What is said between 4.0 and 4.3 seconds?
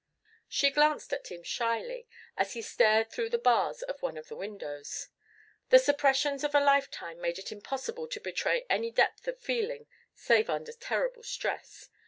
one of